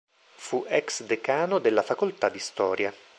[0.33, 2.91] Fu ex decano della facoltà di storia.